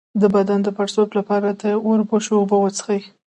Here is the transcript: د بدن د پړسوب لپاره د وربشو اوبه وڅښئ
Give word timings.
د 0.21 0.23
بدن 0.35 0.59
د 0.63 0.69
پړسوب 0.77 1.09
لپاره 1.19 1.47
د 1.61 1.63
وربشو 1.87 2.33
اوبه 2.39 2.57
وڅښئ 2.59 3.01